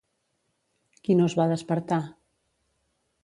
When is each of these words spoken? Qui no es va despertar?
Qui 1.03 1.17
no 1.19 1.27
es 1.31 1.35
va 1.41 1.47
despertar? 1.51 2.01